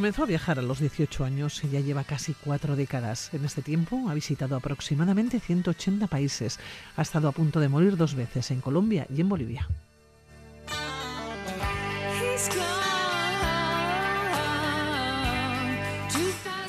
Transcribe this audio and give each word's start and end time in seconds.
Comenzó 0.00 0.22
a 0.22 0.26
viajar 0.26 0.58
a 0.58 0.62
los 0.62 0.80
18 0.80 1.26
años 1.26 1.62
y 1.62 1.68
ya 1.68 1.80
lleva 1.80 2.04
casi 2.04 2.32
cuatro 2.32 2.74
décadas. 2.74 3.34
En 3.34 3.44
este 3.44 3.60
tiempo 3.60 4.08
ha 4.08 4.14
visitado 4.14 4.56
aproximadamente 4.56 5.40
180 5.40 6.06
países. 6.06 6.58
Ha 6.96 7.02
estado 7.02 7.28
a 7.28 7.32
punto 7.32 7.60
de 7.60 7.68
morir 7.68 7.98
dos 7.98 8.14
veces 8.14 8.50
en 8.50 8.62
Colombia 8.62 9.06
y 9.14 9.20
en 9.20 9.28
Bolivia. 9.28 9.68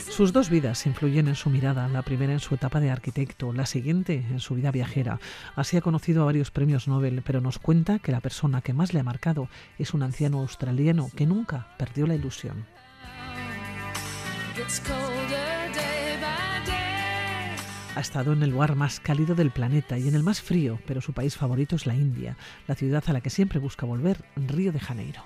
Sus 0.09 0.33
dos 0.33 0.49
vidas 0.49 0.85
influyen 0.85 1.29
en 1.29 1.35
su 1.35 1.49
mirada, 1.49 1.87
la 1.87 2.01
primera 2.01 2.33
en 2.33 2.41
su 2.41 2.55
etapa 2.55 2.81
de 2.81 2.91
arquitecto, 2.91 3.53
la 3.53 3.65
siguiente 3.65 4.25
en 4.29 4.41
su 4.41 4.55
vida 4.55 4.71
viajera. 4.71 5.21
Así 5.55 5.77
ha 5.77 5.81
conocido 5.81 6.23
a 6.23 6.25
varios 6.25 6.51
premios 6.51 6.89
Nobel, 6.89 7.21
pero 7.25 7.39
nos 7.39 7.59
cuenta 7.59 7.99
que 7.99 8.11
la 8.11 8.19
persona 8.19 8.61
que 8.61 8.73
más 8.73 8.93
le 8.93 8.99
ha 8.99 9.03
marcado 9.03 9.47
es 9.79 9.93
un 9.93 10.03
anciano 10.03 10.39
australiano 10.39 11.09
que 11.15 11.25
nunca 11.25 11.67
perdió 11.77 12.07
la 12.07 12.15
ilusión. 12.15 12.65
Ha 17.93 17.99
estado 17.99 18.33
en 18.33 18.43
el 18.43 18.51
lugar 18.51 18.75
más 18.75 18.99
cálido 18.99 19.35
del 19.35 19.51
planeta 19.51 19.97
y 19.97 20.07
en 20.07 20.15
el 20.15 20.23
más 20.23 20.41
frío, 20.41 20.79
pero 20.85 21.01
su 21.01 21.13
país 21.13 21.35
favorito 21.35 21.75
es 21.75 21.85
la 21.85 21.95
India, 21.95 22.37
la 22.67 22.75
ciudad 22.75 23.03
a 23.07 23.13
la 23.13 23.21
que 23.21 23.29
siempre 23.29 23.59
busca 23.59 23.85
volver, 23.85 24.23
Río 24.35 24.71
de 24.71 24.79
Janeiro. 24.79 25.23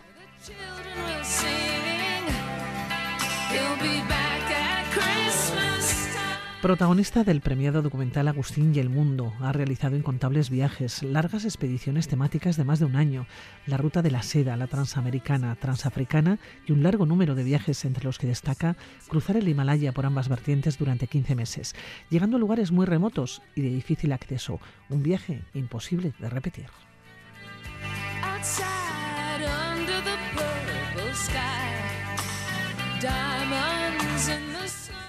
Protagonista 6.65 7.23
del 7.23 7.41
premiado 7.41 7.83
documental 7.83 8.27
Agustín 8.27 8.73
y 8.73 8.79
el 8.79 8.89
Mundo, 8.89 9.31
ha 9.39 9.51
realizado 9.51 9.95
incontables 9.95 10.49
viajes, 10.49 11.03
largas 11.03 11.45
expediciones 11.45 12.07
temáticas 12.07 12.57
de 12.57 12.63
más 12.63 12.79
de 12.79 12.85
un 12.85 12.95
año, 12.95 13.27
la 13.67 13.77
ruta 13.77 14.01
de 14.01 14.09
la 14.09 14.23
seda, 14.23 14.57
la 14.57 14.65
transamericana, 14.65 15.55
transafricana 15.57 16.39
y 16.65 16.71
un 16.71 16.81
largo 16.81 17.05
número 17.05 17.35
de 17.35 17.43
viajes 17.43 17.85
entre 17.85 18.05
los 18.05 18.17
que 18.17 18.25
destaca 18.25 18.77
cruzar 19.07 19.37
el 19.37 19.47
Himalaya 19.47 19.91
por 19.91 20.07
ambas 20.07 20.27
vertientes 20.27 20.79
durante 20.79 21.05
15 21.05 21.35
meses, 21.35 21.75
llegando 22.09 22.37
a 22.37 22.39
lugares 22.39 22.71
muy 22.71 22.87
remotos 22.87 23.43
y 23.53 23.61
de 23.61 23.69
difícil 23.69 24.11
acceso, 24.11 24.59
un 24.89 25.03
viaje 25.03 25.43
imposible 25.53 26.13
de 26.17 26.29
repetir. 26.31 26.65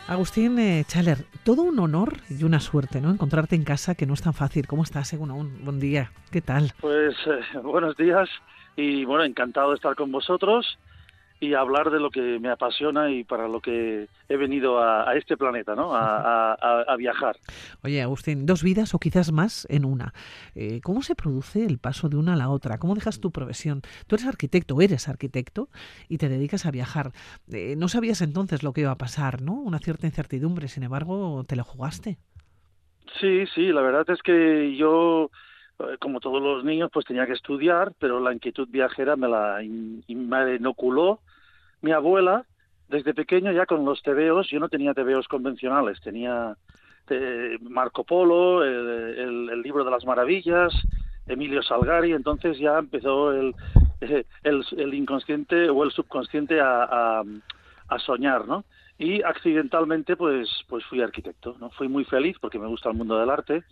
Agustín 0.09 0.57
eh, 0.61 0.85
Chaler, 0.87 1.19
todo 1.45 1.63
un 1.63 1.81
honor 1.81 2.19
y 2.31 2.45
una 2.45 2.61
suerte, 2.61 3.01
¿no? 3.01 3.11
Encontrarte 3.11 3.57
en 3.57 3.65
casa, 3.65 3.97
que 3.97 4.07
no 4.07 4.15
es 4.15 4.23
tan 4.23 4.35
fácil. 4.35 4.69
¿Cómo 4.69 4.85
estás, 4.85 5.09
según 5.09 5.33
un 5.33 5.65
buen 5.65 5.81
día? 5.81 6.13
¿Qué 6.31 6.41
tal? 6.41 6.73
Pues 6.81 7.17
eh, 7.27 7.59
buenos 7.59 7.97
días 7.97 8.29
y 8.77 9.05
bueno, 9.05 9.25
encantado 9.25 9.71
de 9.71 9.77
estar 9.77 9.97
con 9.97 10.13
vosotros 10.13 10.79
y 11.41 11.55
hablar 11.55 11.91
de 11.91 12.01
lo 12.01 12.11
que 12.11 12.39
me 12.39 12.49
apasiona 12.49 13.11
y 13.11 13.25
para 13.25 13.49
lo 13.49 13.61
que 13.61 14.09
he 14.29 14.37
venido 14.37 14.83
a, 14.83 15.15
este 15.17 15.37
planeta, 15.37 15.75
¿no? 15.75 15.91
A, 15.95 16.97
viajar. 16.97 17.37
Oye, 17.83 18.01
Agustín, 18.01 18.47
dos 18.47 18.63
vidas 18.63 18.95
o 18.95 18.99
quizás 18.99 19.33
más 19.33 19.67
en 19.71 19.85
una. 19.85 20.15
Eh, 20.55 20.81
¿Cómo 20.83 21.03
se 21.03 21.15
produce 21.15 21.65
el 21.65 21.79
paso 21.79 22.09
de 22.09 22.17
una 22.17 22.33
a 22.33 22.37
la 22.37 22.49
otra? 22.49 22.79
¿Cómo 22.79 22.95
dejas 22.95 23.21
tu 23.21 23.31
profesión? 23.31 23.83
Tú 24.07 24.17
eres 24.17 24.27
arquitecto, 24.27 24.81
eres 24.81 25.09
arquitecto 25.09 25.69
y 26.09 26.19
te 26.19 26.29
dedicas 26.29 26.65
a 26.65 26.71
viajar. 26.71 27.13
Eh, 27.53 27.75
no 27.77 27.89
sabías 27.89 28.23
entonces 28.23 28.63
lo 28.63 28.73
que 28.73 28.81
iba 28.83 28.91
a 28.91 28.99
pasar, 28.99 29.43
¿no? 29.43 29.53
Una 29.53 29.79
cierta 29.79 30.07
incertidumbre, 30.07 30.69
sin 30.69 30.85
embargo, 30.85 31.45
te 31.47 31.57
lo 31.57 31.65
jugaste. 31.65 32.17
Sí, 33.21 33.47
sí, 33.55 33.69
la 33.73 33.83
verdad 33.83 34.09
es 34.09 34.23
que 34.23 34.77
yo 34.77 35.31
como 35.99 36.21
todos 36.21 36.43
los 36.43 36.65
niños, 36.65 36.91
pues 36.93 37.07
tenía 37.07 37.27
que 37.27 37.33
estudiar, 37.33 37.93
pero 37.99 38.21
la 38.21 38.33
inquietud 38.33 38.69
viajera 38.69 39.17
me 39.17 39.29
la 39.29 39.63
inoculó 39.63 41.21
mi 41.83 41.93
abuela 41.93 42.45
desde 42.89 43.15
pequeño 43.15 43.53
ya 43.53 43.67
con 43.67 43.85
los 43.85 44.03
tebeos. 44.03 44.49
Yo 44.49 44.61
no 44.61 44.69
tenía 44.69 44.95
tebeos 44.95 45.29
convencionales, 45.29 46.01
tenía 46.01 46.57
eh, 47.11 47.59
Marco 47.61 48.05
Polo, 48.05 48.65
el, 48.65 49.63
libro 49.63 49.85
de 49.85 49.91
las 49.91 50.05
maravillas, 50.05 50.73
Emilio 51.27 51.63
Salgari, 51.63 52.13
entonces 52.13 52.59
ya 52.59 52.79
empezó 52.79 53.33
el, 53.33 53.55
eh, 54.01 54.25
el, 54.45 54.95
inconsciente 54.95 55.69
o 55.69 55.85
el 55.85 55.91
subconsciente 55.91 56.61
a, 56.61 57.23
a, 57.89 57.99
soñar, 57.99 58.47
¿no? 58.47 58.65
Y 58.99 59.23
accidentalmente, 59.23 60.17
pues, 60.17 60.49
pues 60.69 60.85
fui 60.87 61.03
arquitecto, 61.03 61.57
¿no? 61.61 61.71
Fui 61.71 61.89
muy 61.89 62.05
feliz 62.05 62.37
porque 62.41 62.59
me 62.59 62.67
gusta 62.67 62.91
el 62.91 62.97
mundo 62.97 63.19
del 63.19 63.31
arte 63.31 63.65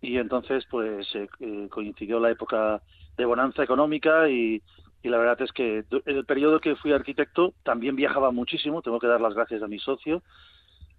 y 0.00 0.16
entonces 0.16 0.64
pues 0.70 1.06
eh, 1.14 1.28
eh, 1.40 1.68
coincidió 1.70 2.20
la 2.20 2.30
época 2.30 2.82
de 3.16 3.24
bonanza 3.24 3.62
económica 3.62 4.28
y, 4.28 4.62
y, 5.02 5.08
la 5.08 5.18
verdad 5.18 5.42
es 5.42 5.52
que 5.52 5.84
en 5.90 6.16
el 6.16 6.24
periodo 6.24 6.60
que 6.60 6.76
fui 6.76 6.92
arquitecto 6.92 7.54
también 7.62 7.96
viajaba 7.96 8.30
muchísimo, 8.30 8.82
tengo 8.82 8.98
que 8.98 9.06
dar 9.06 9.20
las 9.20 9.34
gracias 9.34 9.62
a 9.62 9.68
mi 9.68 9.78
socio, 9.78 10.22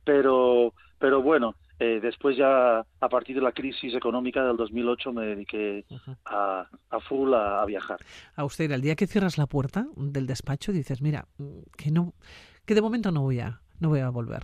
pero, 0.04 0.74
pero 1.00 1.22
bueno, 1.22 1.56
eh, 1.80 2.00
después 2.02 2.38
ya 2.38 2.80
a 2.80 3.10
partir 3.10 3.36
de 3.36 3.42
la 3.42 3.54
crisis 3.54 3.96
económica 3.96 4.46
del 4.46 4.58
2008 4.58 5.14
me 5.14 5.26
dediqué 5.26 5.86
a, 6.26 6.68
a, 6.90 7.00
full 7.00 7.34
a, 7.34 7.66
viajar. 7.66 8.00
A 8.36 8.44
usted, 8.44 8.70
el 8.72 8.82
día 8.82 8.96
que 8.96 9.08
cierras 9.08 9.40
la 9.40 9.48
puerta 9.48 9.88
del 9.96 10.28
despacho 10.28 10.72
dices, 10.72 11.02
mira, 11.02 11.26
que 11.76 11.90
no, 11.90 12.14
que 12.66 12.76
de 12.76 12.82
momento 12.82 13.12
no 13.12 13.22
voy 13.22 13.40
a, 13.40 13.62
no 13.80 13.90
voy 13.90 14.02
a 14.02 14.10
volver 14.10 14.44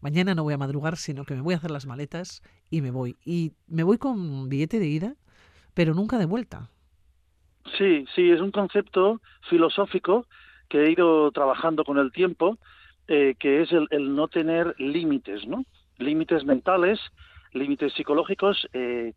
mañana 0.00 0.34
no 0.34 0.42
voy 0.42 0.54
a 0.54 0.58
madrugar, 0.58 0.96
sino 0.96 1.24
que 1.24 1.34
me 1.34 1.40
voy 1.40 1.54
a 1.54 1.58
hacer 1.58 1.70
las 1.70 1.86
maletas 1.86 2.42
y 2.70 2.80
me 2.80 2.90
voy. 2.90 3.16
Y 3.24 3.52
me 3.66 3.82
voy 3.82 3.98
con 3.98 4.48
billete 4.48 4.78
de 4.78 4.86
ida, 4.86 5.14
pero 5.74 5.94
nunca 5.94 6.18
de 6.18 6.26
vuelta. 6.26 6.70
Sí, 7.76 8.04
sí, 8.14 8.30
es 8.30 8.40
un 8.40 8.50
concepto 8.50 9.20
filosófico 9.48 10.26
que 10.68 10.84
he 10.84 10.92
ido 10.92 11.30
trabajando 11.32 11.84
con 11.84 11.98
el 11.98 12.12
tiempo, 12.12 12.58
eh, 13.08 13.34
que 13.38 13.62
es 13.62 13.70
el, 13.72 14.14
no 14.14 14.28
tener 14.28 14.74
límites, 14.78 15.46
¿no? 15.46 15.64
Límites 15.98 16.44
mentales, 16.44 16.98
límites 17.52 17.92
psicológicos, 17.94 18.68
eh, 18.72 19.14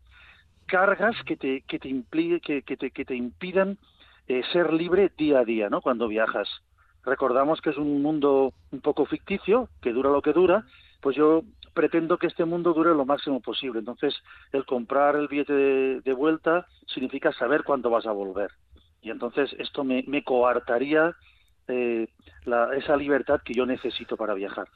cargas 0.66 1.16
que 1.24 1.36
te, 1.36 1.62
que 1.62 1.78
te, 1.78 2.04
que, 2.40 2.62
que, 2.62 2.76
te, 2.76 2.90
que 2.90 3.04
te 3.04 3.14
impidan 3.14 3.78
eh, 4.26 4.42
ser 4.52 4.72
libre 4.72 5.12
día 5.16 5.40
a 5.40 5.44
día, 5.44 5.70
¿no? 5.70 5.80
Cuando 5.80 6.08
viajas 6.08 6.48
recordamos 7.04 7.60
que 7.60 7.70
es 7.70 7.76
un 7.76 8.02
mundo 8.02 8.52
un 8.70 8.80
poco 8.80 9.06
ficticio, 9.06 9.68
que 9.82 9.92
dura 9.92 10.10
lo 10.10 10.22
que 10.22 10.32
dura, 10.32 10.64
pues 11.04 11.18
yo 11.18 11.42
pretendo 11.74 12.16
que 12.16 12.28
este 12.28 12.46
mundo 12.46 12.72
dure 12.72 12.94
lo 12.94 13.04
máximo 13.04 13.40
posible. 13.40 13.80
Entonces, 13.80 14.14
el 14.52 14.64
comprar 14.64 15.16
el 15.16 15.28
billete 15.28 15.52
de, 15.52 16.12
vuelta 16.14 16.66
significa 16.86 17.30
saber 17.34 17.62
cuándo 17.62 17.90
vas 17.90 18.06
a 18.06 18.12
volver. 18.12 18.50
Y 19.02 19.10
entonces 19.10 19.54
esto 19.58 19.84
me, 19.84 20.24
coartaría 20.24 21.14
eh, 21.68 22.08
esa 22.78 22.96
libertad 22.96 23.42
que 23.44 23.52
yo 23.52 23.66
necesito 23.66 24.16
para 24.16 24.32
viajar. 24.32 24.66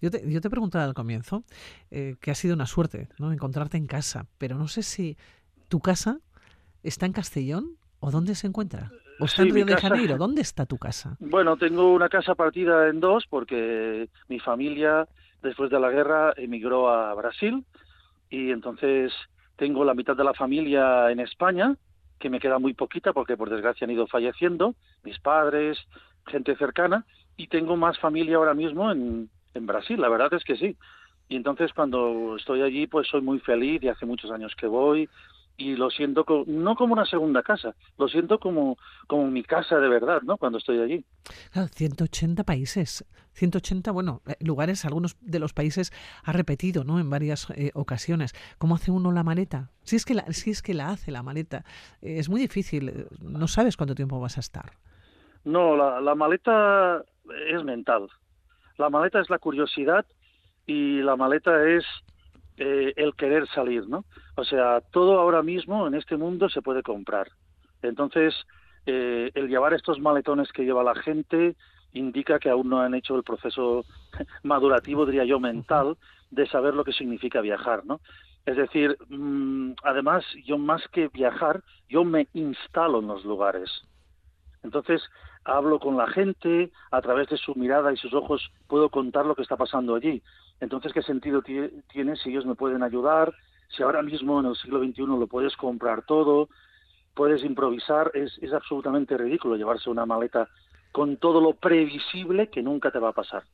yo, 0.00 0.10
te, 0.10 0.22
yo 0.30 0.40
te 0.40 0.48
preguntaba 0.48 0.86
al 0.86 0.94
comienzo 0.94 1.44
eh, 1.90 2.16
que 2.18 2.30
ha 2.30 2.34
sido 2.34 2.54
una 2.54 2.64
suerte 2.64 3.10
¿no? 3.18 3.30
encontrarte 3.30 3.76
en 3.76 3.86
casa, 3.86 4.24
pero 4.38 4.56
no 4.56 4.68
sé 4.68 4.82
si 4.82 5.18
tu 5.68 5.80
casa 5.80 6.20
está 6.82 7.04
en 7.04 7.12
Castellón 7.12 7.76
o 8.00 8.10
dónde 8.10 8.34
se 8.36 8.46
encuentra. 8.46 8.90
¿O 9.20 9.26
está 9.26 9.42
en 9.42 9.52
Río 9.52 9.66
de 9.66 9.76
Janeiro? 9.76 10.16
¿Dónde 10.16 10.40
está 10.40 10.64
tu 10.64 10.78
casa? 10.78 11.16
Bueno, 11.18 11.58
tengo 11.58 11.92
una 11.92 12.08
casa 12.08 12.34
partida 12.34 12.88
en 12.88 13.00
dos 13.00 13.24
porque 13.28 14.08
mi 14.28 14.38
familia, 14.38 15.06
después 15.42 15.70
de 15.70 15.80
la 15.80 15.90
guerra, 15.90 16.32
emigró 16.36 16.88
a 16.88 17.14
Brasil 17.14 17.64
y 18.30 18.50
entonces 18.50 19.12
tengo 19.56 19.84
la 19.84 19.94
mitad 19.94 20.16
de 20.16 20.24
la 20.24 20.34
familia 20.34 21.10
en 21.10 21.20
España, 21.20 21.76
que 22.18 22.30
me 22.30 22.40
queda 22.40 22.58
muy 22.58 22.74
poquita 22.74 23.12
porque 23.12 23.36
por 23.36 23.50
desgracia 23.50 23.84
han 23.84 23.90
ido 23.90 24.06
falleciendo, 24.06 24.74
mis 25.04 25.18
padres, 25.18 25.78
gente 26.26 26.56
cercana, 26.56 27.04
y 27.36 27.46
tengo 27.48 27.76
más 27.76 27.98
familia 27.98 28.36
ahora 28.36 28.54
mismo 28.54 28.90
en, 28.90 29.30
en 29.54 29.66
Brasil, 29.66 30.00
la 30.00 30.08
verdad 30.08 30.32
es 30.34 30.44
que 30.44 30.56
sí. 30.56 30.76
Y 31.28 31.36
entonces 31.36 31.72
cuando 31.72 32.36
estoy 32.36 32.62
allí, 32.62 32.86
pues 32.86 33.06
soy 33.08 33.20
muy 33.20 33.38
feliz 33.40 33.82
y 33.82 33.88
hace 33.88 34.06
muchos 34.06 34.30
años 34.30 34.54
que 34.56 34.66
voy, 34.66 35.08
y 35.58 35.74
lo 35.74 35.90
siento 35.90 36.24
no 36.46 36.76
como 36.76 36.92
una 36.94 37.04
segunda 37.04 37.42
casa, 37.42 37.74
lo 37.98 38.08
siento 38.08 38.38
como, 38.38 38.78
como 39.08 39.26
mi 39.26 39.42
casa 39.42 39.78
de 39.78 39.88
verdad, 39.88 40.22
¿no? 40.22 40.36
Cuando 40.36 40.58
estoy 40.58 40.78
allí. 40.78 41.04
Claro, 41.50 41.68
180 41.68 42.44
países, 42.44 43.04
180, 43.32 43.90
bueno, 43.90 44.22
eh, 44.28 44.36
lugares, 44.38 44.84
algunos 44.84 45.16
de 45.20 45.40
los 45.40 45.52
países 45.52 45.92
ha 46.24 46.32
repetido, 46.32 46.84
¿no? 46.84 47.00
En 47.00 47.10
varias 47.10 47.50
eh, 47.50 47.72
ocasiones. 47.74 48.34
¿Cómo 48.58 48.76
hace 48.76 48.92
uno 48.92 49.10
la 49.10 49.24
maleta? 49.24 49.70
Si 49.82 49.96
es 49.96 50.04
que 50.04 50.14
la, 50.14 50.32
si 50.32 50.50
es 50.50 50.62
que 50.62 50.74
la 50.74 50.90
hace 50.90 51.10
la 51.10 51.24
maleta, 51.24 51.64
eh, 52.02 52.18
es 52.18 52.28
muy 52.28 52.40
difícil, 52.40 53.08
no 53.20 53.48
sabes 53.48 53.76
cuánto 53.76 53.96
tiempo 53.96 54.20
vas 54.20 54.36
a 54.36 54.40
estar. 54.40 54.70
No, 55.44 55.76
la, 55.76 56.00
la 56.00 56.14
maleta 56.14 57.02
es 57.52 57.64
mental. 57.64 58.08
La 58.76 58.90
maleta 58.90 59.20
es 59.20 59.28
la 59.28 59.40
curiosidad 59.40 60.06
y 60.66 61.02
la 61.02 61.16
maleta 61.16 61.68
es 61.68 61.84
eh, 62.58 62.92
el 62.96 63.14
querer 63.14 63.46
salir, 63.48 63.88
¿no? 63.88 64.04
O 64.36 64.44
sea, 64.44 64.80
todo 64.92 65.18
ahora 65.18 65.42
mismo 65.42 65.86
en 65.86 65.94
este 65.94 66.16
mundo 66.16 66.48
se 66.48 66.62
puede 66.62 66.82
comprar. 66.82 67.28
Entonces, 67.82 68.34
eh, 68.86 69.30
el 69.34 69.48
llevar 69.48 69.74
estos 69.74 70.00
maletones 70.00 70.50
que 70.52 70.64
lleva 70.64 70.82
la 70.82 70.94
gente 70.94 71.56
indica 71.92 72.38
que 72.38 72.50
aún 72.50 72.68
no 72.68 72.80
han 72.80 72.94
hecho 72.94 73.16
el 73.16 73.22
proceso 73.22 73.84
madurativo, 74.42 75.06
diría 75.06 75.24
yo, 75.24 75.40
mental, 75.40 75.96
de 76.30 76.46
saber 76.46 76.74
lo 76.74 76.84
que 76.84 76.92
significa 76.92 77.40
viajar, 77.40 77.84
¿no? 77.86 78.00
Es 78.44 78.56
decir, 78.56 78.96
mm, 79.08 79.72
además, 79.82 80.24
yo 80.44 80.58
más 80.58 80.82
que 80.88 81.08
viajar, 81.08 81.62
yo 81.88 82.04
me 82.04 82.28
instalo 82.32 83.00
en 83.00 83.08
los 83.08 83.24
lugares. 83.24 83.70
Entonces, 84.62 85.02
hablo 85.44 85.78
con 85.78 85.96
la 85.96 86.06
gente, 86.08 86.70
a 86.90 87.00
través 87.00 87.28
de 87.28 87.36
su 87.36 87.54
mirada 87.54 87.92
y 87.92 87.96
sus 87.96 88.12
ojos 88.14 88.50
puedo 88.66 88.88
contar 88.88 89.26
lo 89.26 89.34
que 89.34 89.42
está 89.42 89.56
pasando 89.56 89.94
allí. 89.94 90.22
Entonces, 90.60 90.92
¿qué 90.92 91.02
sentido 91.02 91.42
tiene 91.42 92.16
si 92.16 92.30
ellos 92.30 92.46
me 92.46 92.54
pueden 92.54 92.82
ayudar? 92.82 93.32
Si 93.68 93.82
ahora 93.82 94.02
mismo 94.02 94.40
en 94.40 94.46
el 94.46 94.56
siglo 94.56 94.80
XXI 94.80 95.06
lo 95.06 95.26
puedes 95.26 95.56
comprar 95.56 96.02
todo, 96.02 96.48
puedes 97.14 97.44
improvisar, 97.44 98.10
es, 98.14 98.38
es 98.40 98.52
absolutamente 98.52 99.16
ridículo 99.16 99.56
llevarse 99.56 99.90
una 99.90 100.06
maleta 100.06 100.48
con 100.92 101.16
todo 101.18 101.40
lo 101.40 101.54
previsible 101.54 102.48
que 102.48 102.62
nunca 102.62 102.90
te 102.90 102.98
va 102.98 103.10
a 103.10 103.12
pasar. 103.12 103.44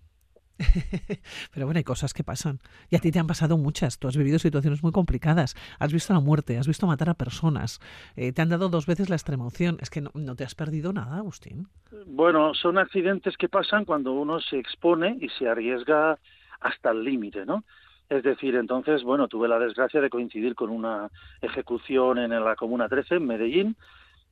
Pero 1.53 1.67
bueno, 1.67 1.79
hay 1.79 1.85
cosas 1.85 2.15
que 2.15 2.23
pasan. 2.23 2.61
Y 2.91 2.97
a 2.97 3.01
ti 3.01 3.11
te 3.11 3.19
han 3.19 3.27
pasado 3.27 3.59
muchas. 3.59 3.99
Tú 3.99 4.09
has 4.09 4.17
vivido 4.17 4.39
situaciones 4.39 4.83
muy 4.83 4.93
complicadas. 4.93 5.57
Has 5.79 5.93
visto 5.93 6.13
la 6.13 6.21
muerte, 6.21 6.59
has 6.59 6.69
visto 6.69 6.87
matar 6.87 7.11
a 7.11 7.15
personas. 7.15 7.81
Eh, 8.17 8.33
te 8.33 8.43
han 8.43 8.49
dado 8.49 8.69
dos 8.69 8.87
veces 8.87 9.09
la 9.09 9.17
extrema 9.17 9.47
opción. 9.47 9.79
Es 9.81 9.91
que 9.91 10.01
no, 10.01 10.11
no, 10.15 10.37
te 10.37 10.45
has 10.45 10.55
perdido 10.55 10.93
nada, 10.93 11.17
Agustín. 11.17 11.69
Bueno, 12.07 12.55
son 12.55 12.79
accidentes 12.79 13.37
que 13.37 13.49
pasan 13.49 13.85
cuando 13.85 14.13
uno 14.13 14.41
se 14.41 14.59
expone 14.59 15.19
y 15.21 15.29
se 15.31 15.49
arriesga 15.49 16.19
hasta 16.65 16.91
el 16.91 17.05
límite, 17.05 17.45
¿no? 17.47 17.63
Es 18.09 18.23
decir, 18.23 18.57
entonces, 18.57 19.03
bueno, 19.03 19.29
tuve 19.29 19.49
la 19.49 19.59
desgracia 19.59 20.01
de 20.01 20.11
coincidir 20.11 20.55
con 20.55 20.71
una 20.71 21.11
ejecución 21.41 22.19
en 22.19 22.31
la 22.45 22.57
Comuna 22.57 22.89
13, 22.89 23.17
en 23.17 23.27
Medellín, 23.27 23.77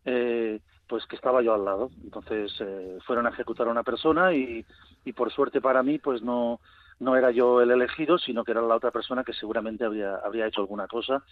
eh, 0.04 0.60
pues 0.86 1.06
que 1.06 1.16
estaba 1.16 1.42
yo 1.42 1.54
al 1.54 1.64
lado. 1.64 1.90
Entonces 2.02 2.52
eh, 2.60 2.98
fueron 3.06 3.26
a 3.26 3.30
ejecutar 3.30 3.68
a 3.68 3.70
una 3.70 3.82
persona 3.82 4.32
y, 4.34 4.64
por 5.14 5.30
suerte 5.30 5.60
para 5.60 5.82
mí, 5.82 5.98
pues 5.98 6.22
no, 6.22 6.60
no 7.00 7.16
era 7.16 7.30
yo 7.30 7.60
el 7.60 7.70
elegido, 7.70 8.18
sino 8.18 8.44
que 8.44 8.52
era 8.52 8.62
la 8.62 8.76
otra 8.76 8.90
persona 8.90 9.24
que 9.24 9.32
seguramente 9.34 9.84
habría, 9.84 10.16
habría 10.16 10.46
hecho 10.46 10.62
alguna 10.62 10.86
cosa. 10.86 11.22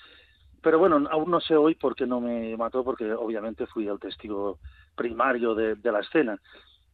Pero 0.63 0.79
bueno, 0.79 1.09
aún 1.11 1.31
no 1.31 1.41
sé 1.41 1.57
hoy 1.57 1.75
por 1.75 1.95
qué 1.95 2.07
no 2.07 2.21
me 2.21 2.57
mató, 2.57 2.85
porque 2.85 3.11
obviamente 3.13 3.67
fui 3.67 3.89
el 3.89 3.99
testigo 3.99 4.59
primario 4.95 5.55
de, 5.55 5.77
de 5.77 5.93
la 5.93 6.01
escena. 6.01 6.39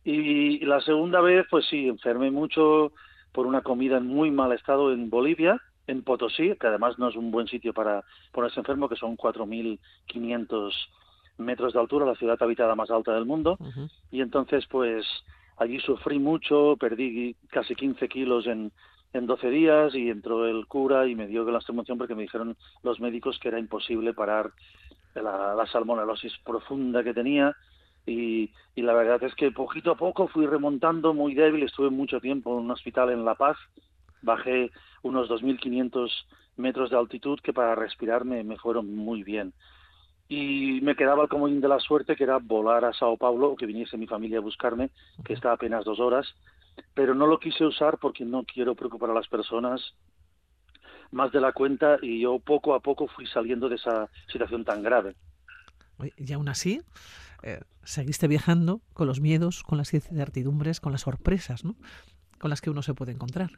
Y, 0.04 0.62
y 0.62 0.64
la 0.64 0.80
segunda 0.80 1.20
vez, 1.20 1.46
pues 1.50 1.66
sí, 1.66 1.88
enfermé 1.88 2.30
mucho, 2.30 2.92
por 3.36 3.46
una 3.46 3.60
comida 3.60 3.98
en 3.98 4.06
muy 4.06 4.30
mal 4.30 4.50
estado 4.52 4.90
en 4.94 5.10
Bolivia, 5.10 5.60
en 5.86 6.02
Potosí, 6.02 6.54
que 6.58 6.68
además 6.68 6.98
no 6.98 7.10
es 7.10 7.16
un 7.16 7.30
buen 7.30 7.46
sitio 7.46 7.74
para 7.74 8.02
ponerse 8.32 8.60
enfermo, 8.60 8.88
que 8.88 8.96
son 8.96 9.14
4.500 9.14 10.72
metros 11.36 11.74
de 11.74 11.78
altura, 11.78 12.06
la 12.06 12.14
ciudad 12.14 12.42
habitada 12.42 12.74
más 12.74 12.90
alta 12.90 13.12
del 13.12 13.26
mundo. 13.26 13.58
Y 14.10 14.22
entonces, 14.22 14.64
pues 14.70 15.04
allí 15.58 15.78
sufrí 15.80 16.18
mucho, 16.18 16.78
perdí 16.80 17.36
casi 17.50 17.74
15 17.74 18.08
kilos 18.08 18.46
en, 18.46 18.72
en 19.12 19.26
12 19.26 19.50
días 19.50 19.94
y 19.94 20.08
entró 20.08 20.46
el 20.46 20.66
cura 20.66 21.06
y 21.06 21.14
me 21.14 21.26
dio 21.26 21.44
la 21.44 21.58
extremación 21.58 21.98
porque 21.98 22.14
me 22.14 22.22
dijeron 22.22 22.56
los 22.82 23.00
médicos 23.00 23.38
que 23.38 23.48
era 23.48 23.58
imposible 23.58 24.14
parar 24.14 24.50
la, 25.14 25.54
la 25.54 25.66
salmonelosis 25.66 26.32
profunda 26.42 27.04
que 27.04 27.12
tenía 27.12 27.54
y, 28.06 28.52
y, 28.74 28.82
la 28.82 28.94
verdad 28.94 29.22
es 29.24 29.34
que 29.34 29.50
poquito 29.50 29.90
a 29.90 29.96
poco 29.96 30.28
fui 30.28 30.46
remontando 30.46 31.12
muy 31.12 31.34
débil, 31.34 31.64
estuve 31.64 31.90
mucho 31.90 32.20
tiempo 32.20 32.52
en 32.52 32.64
un 32.64 32.70
hospital 32.70 33.10
en 33.10 33.24
La 33.24 33.34
Paz, 33.34 33.56
bajé 34.22 34.70
unos 35.02 35.28
2.500 35.28 36.10
metros 36.56 36.90
de 36.90 36.96
altitud 36.96 37.38
que 37.42 37.52
para 37.52 37.74
respirar 37.74 38.24
me, 38.24 38.44
fueron 38.58 38.94
muy 38.94 39.22
bien. 39.22 39.52
Y 40.28 40.80
me 40.82 40.96
quedaba 40.96 41.22
el 41.22 41.28
comodín 41.28 41.60
de 41.60 41.68
la 41.68 41.78
suerte 41.78 42.16
que 42.16 42.24
era 42.24 42.38
volar 42.38 42.84
a 42.84 42.92
Sao 42.92 43.16
Paulo 43.16 43.50
o 43.50 43.56
que 43.56 43.66
viniese 43.66 43.96
mi 43.96 44.06
familia 44.06 44.38
a 44.38 44.42
buscarme, 44.42 44.90
que 45.24 45.34
está 45.34 45.52
apenas 45.52 45.84
dos 45.84 46.00
horas, 46.00 46.26
pero 46.94 47.14
no 47.14 47.26
lo 47.26 47.38
quise 47.38 47.64
usar 47.64 47.98
porque 47.98 48.24
no 48.24 48.44
quiero 48.44 48.74
preocupar 48.74 49.10
a 49.10 49.14
las 49.14 49.28
personas 49.28 49.94
más 51.12 51.30
de 51.30 51.40
la 51.40 51.52
cuenta 51.52 51.98
y 52.02 52.20
yo 52.20 52.40
poco 52.40 52.74
a 52.74 52.80
poco 52.80 53.06
fui 53.06 53.26
saliendo 53.26 53.68
de 53.68 53.76
esa 53.76 54.08
situación 54.30 54.64
tan 54.64 54.82
grave. 54.82 55.14
Y 56.16 56.32
aún 56.32 56.48
así, 56.48 56.82
eh, 57.42 57.60
seguiste 57.82 58.28
viajando 58.28 58.80
con 58.92 59.06
los 59.06 59.20
miedos, 59.20 59.62
con 59.62 59.78
las 59.78 59.92
incertidumbres, 59.94 60.80
con 60.80 60.92
las 60.92 61.02
sorpresas, 61.02 61.64
¿no? 61.64 61.76
Con 62.38 62.50
las 62.50 62.60
que 62.60 62.70
uno 62.70 62.82
se 62.82 62.94
puede 62.94 63.12
encontrar. 63.12 63.50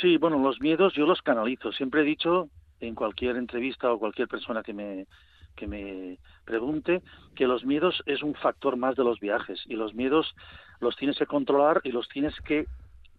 Sí, 0.00 0.16
bueno, 0.16 0.38
los 0.38 0.60
miedos 0.60 0.94
yo 0.94 1.06
los 1.06 1.22
canalizo. 1.22 1.72
Siempre 1.72 2.02
he 2.02 2.04
dicho 2.04 2.48
en 2.80 2.94
cualquier 2.94 3.36
entrevista 3.36 3.92
o 3.92 3.98
cualquier 3.98 4.28
persona 4.28 4.62
que 4.62 4.72
me 4.72 5.06
que 5.56 5.66
me 5.66 6.18
pregunte 6.44 7.02
que 7.34 7.48
los 7.48 7.64
miedos 7.64 8.00
es 8.06 8.22
un 8.22 8.34
factor 8.34 8.76
más 8.76 8.94
de 8.94 9.02
los 9.02 9.18
viajes 9.18 9.60
y 9.66 9.74
los 9.74 9.92
miedos 9.92 10.36
los 10.78 10.94
tienes 10.94 11.18
que 11.18 11.26
controlar 11.26 11.80
y 11.82 11.90
los 11.90 12.08
tienes 12.08 12.32
que 12.42 12.66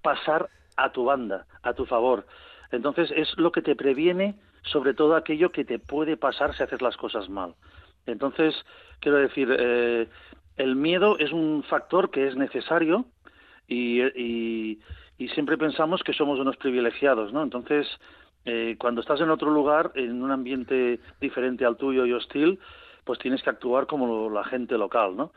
pasar 0.02 0.50
a 0.78 0.94
tu 0.94 1.04
banda, 1.04 1.46
a 1.64 1.74
tu 1.74 1.86
favor. 1.86 2.26
Entonces 2.72 3.12
es 3.14 3.38
lo 3.38 3.52
que 3.52 3.62
te 3.62 3.76
previene 3.76 4.36
sobre 4.64 4.94
todo 4.94 5.16
aquello 5.16 5.52
que 5.52 5.66
te 5.66 5.80
puede 5.80 6.18
pasar 6.18 6.56
si 6.56 6.64
haces 6.64 6.82
las 6.82 6.98
cosas 6.98 7.30
mal. 7.30 7.56
Entonces, 8.06 8.56
quiero 9.00 9.18
decir, 9.18 9.50
eh, 9.58 10.08
el 10.58 10.76
miedo 10.76 11.18
es 11.18 11.32
un 11.32 11.64
factor 11.64 12.12
que 12.12 12.28
es 12.28 12.36
necesario 12.36 13.06
y, 13.68 14.80
siempre 15.36 15.58
pensamos 15.58 16.02
que 16.04 16.14
somos 16.14 16.40
unos 16.40 16.58
privilegiados, 16.58 17.32
¿no? 17.34 17.44
Entonces, 17.44 17.88
eh, 18.46 18.76
cuando 18.80 19.02
estás 19.02 19.22
en 19.22 19.30
otro 19.30 19.52
lugar, 19.52 19.92
en 19.96 20.24
un 20.24 20.32
ambiente 20.32 21.00
diferente 21.22 21.66
al 21.66 21.78
tuyo 21.78 22.06
y 22.06 22.14
hostil, 22.14 22.60
pues 23.04 23.20
tienes 23.20 23.44
que 23.44 23.50
actuar 23.50 23.86
como 23.86 24.30
la 24.30 24.44
gente 24.44 24.78
local, 24.78 25.16
¿no? 25.16 25.32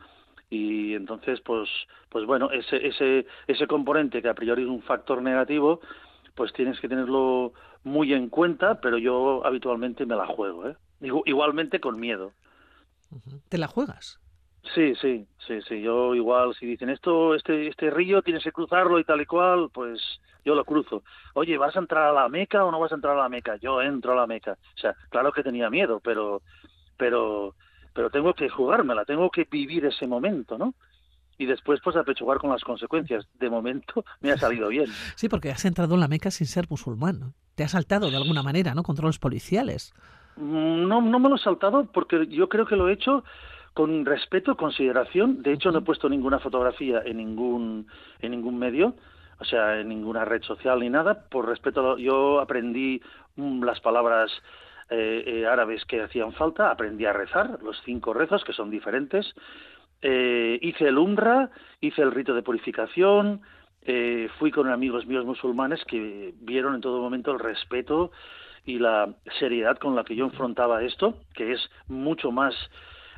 Y 0.49 0.93
entonces, 0.93 1.41
pues, 1.41 1.69
pues 2.09 2.25
bueno, 2.25 2.51
ese, 2.51 2.85
ese, 2.87 3.25
ese 3.47 3.67
componente 3.67 4.21
que 4.21 4.29
a 4.29 4.33
priori 4.33 4.63
es 4.63 4.69
un 4.69 4.81
factor 4.81 5.21
negativo, 5.21 5.81
pues 6.35 6.53
tienes 6.53 6.79
que 6.79 6.89
tenerlo 6.89 7.53
muy 7.83 8.13
en 8.13 8.29
cuenta, 8.29 8.79
pero 8.81 8.97
yo 8.97 9.45
habitualmente 9.45 10.05
me 10.05 10.15
la 10.15 10.27
juego, 10.27 10.69
¿eh? 10.69 10.75
Igualmente 11.25 11.79
con 11.79 11.99
miedo. 11.99 12.31
¿Te 13.49 13.57
la 13.57 13.67
juegas? 13.67 14.19
Sí, 14.73 14.93
sí, 14.95 15.27
sí, 15.45 15.59
sí. 15.67 15.81
Yo 15.81 16.15
igual, 16.15 16.55
si 16.55 16.65
dicen 16.65 16.89
esto, 16.89 17.35
este, 17.35 17.67
este 17.67 17.89
río 17.89 18.21
tienes 18.21 18.43
que 18.43 18.51
cruzarlo 18.51 18.97
y 18.97 19.03
tal 19.03 19.21
y 19.21 19.25
cual, 19.25 19.69
pues 19.73 20.01
yo 20.45 20.55
lo 20.55 20.63
cruzo. 20.63 21.03
Oye, 21.33 21.57
¿vas 21.57 21.75
a 21.75 21.79
entrar 21.79 22.03
a 22.03 22.13
la 22.13 22.29
Meca 22.29 22.63
o 22.63 22.71
no 22.71 22.79
vas 22.79 22.91
a 22.91 22.95
entrar 22.95 23.17
a 23.17 23.21
la 23.21 23.29
Meca? 23.29 23.57
Yo 23.57 23.81
entro 23.81 24.13
a 24.13 24.15
la 24.15 24.27
Meca. 24.27 24.53
O 24.53 24.79
sea, 24.79 24.95
claro 25.09 25.31
que 25.33 25.43
tenía 25.43 25.69
miedo, 25.69 25.99
pero, 25.99 26.41
pero, 26.97 27.55
pero 27.93 28.09
tengo 28.09 28.33
que 28.33 28.49
jugármela, 28.49 29.03
tengo 29.03 29.29
que 29.29 29.45
vivir 29.49 29.85
ese 29.85 30.07
momento, 30.07 30.57
¿no? 30.57 30.73
Y 31.37 31.45
después, 31.45 31.81
pues, 31.83 31.95
apechugar 31.95 32.37
con 32.37 32.51
las 32.51 32.63
consecuencias. 32.63 33.27
De 33.33 33.49
momento, 33.49 34.05
me 34.21 34.31
ha 34.31 34.37
salido 34.37 34.69
bien. 34.69 34.87
Sí, 35.15 35.27
porque 35.27 35.51
has 35.51 35.65
entrado 35.65 35.95
en 35.95 35.99
la 35.99 36.07
Meca 36.07 36.31
sin 36.31 36.47
ser 36.47 36.67
musulmán. 36.69 37.33
Te 37.55 37.63
has 37.63 37.71
saltado 37.71 38.09
de 38.09 38.17
alguna 38.17 38.43
manera, 38.43 38.73
¿no? 38.75 38.83
Controles 38.83 39.19
policiales. 39.19 39.93
Mm, 40.35 40.87
no, 40.87 41.01
no 41.01 41.19
me 41.19 41.29
lo 41.29 41.35
he 41.35 41.39
saltado 41.39 41.85
porque 41.91 42.27
yo 42.27 42.49
creo 42.49 42.65
que 42.65 42.75
lo 42.75 42.89
he 42.89 42.93
hecho 42.93 43.23
con 43.73 44.05
respeto, 44.05 44.55
consideración. 44.55 45.41
De 45.41 45.53
hecho, 45.53 45.71
no 45.71 45.79
he 45.79 45.83
puesto 45.83 46.09
ninguna 46.09 46.39
fotografía 46.39 47.01
en 47.05 47.17
ningún, 47.17 47.87
en 48.19 48.31
ningún 48.31 48.57
medio, 48.57 48.95
o 49.39 49.45
sea, 49.45 49.79
en 49.79 49.89
ninguna 49.89 50.25
red 50.25 50.43
social 50.43 50.79
ni 50.79 50.89
nada. 50.89 51.25
Por 51.29 51.47
respeto, 51.47 51.97
yo 51.97 52.39
aprendí 52.39 53.01
mm, 53.35 53.63
las 53.63 53.79
palabras 53.81 54.31
eh, 54.89 55.23
eh, 55.25 55.47
árabes 55.47 55.85
que 55.85 56.01
hacían 56.01 56.33
falta, 56.33 56.69
aprendí 56.69 57.05
a 57.05 57.13
rezar, 57.13 57.59
los 57.63 57.81
cinco 57.83 58.13
rezos, 58.13 58.43
que 58.43 58.53
son 58.53 58.69
diferentes. 58.69 59.33
Eh, 60.01 60.59
hice 60.61 60.89
el 60.89 60.97
umbra, 60.97 61.49
hice 61.79 62.01
el 62.01 62.11
rito 62.11 62.33
de 62.33 62.43
purificación, 62.43 63.41
eh, 63.85 64.29
fui 64.37 64.51
con 64.51 64.69
amigos 64.69 65.05
míos 65.05 65.25
musulmanes 65.25 65.83
que 65.85 66.33
vieron 66.39 66.75
en 66.75 66.81
todo 66.81 67.01
momento 67.01 67.31
el 67.31 67.39
respeto 67.39 68.11
y 68.65 68.79
la 68.79 69.13
seriedad 69.39 69.77
con 69.77 69.95
la 69.95 70.03
que 70.03 70.15
yo 70.15 70.25
enfrentaba 70.25 70.83
esto, 70.83 71.17
que 71.33 71.53
es 71.53 71.69
mucho 71.87 72.31
más 72.31 72.53